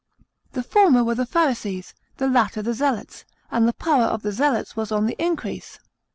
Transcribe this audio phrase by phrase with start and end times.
[0.53, 4.75] The former were the Pharisees, the latter the Zealots, and the power of the Zealots
[4.75, 5.77] was on the increase.